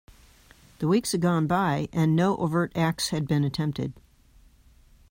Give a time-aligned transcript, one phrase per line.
[0.79, 3.93] The weeks had gone by, and no overt acts had been attempted.